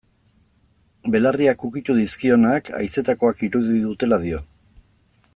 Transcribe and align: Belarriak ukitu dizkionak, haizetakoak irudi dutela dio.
Belarriak 1.15 1.65
ukitu 1.67 1.95
dizkionak, 1.99 2.71
haizetakoak 2.79 3.43
irudi 3.49 3.77
dutela 3.83 4.19
dio. 4.25 4.41